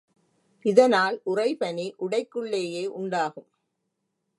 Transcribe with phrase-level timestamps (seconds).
[0.65, 3.49] இதனால் உறைபனி உடைக்குள்ளேயே உண்டாகும்.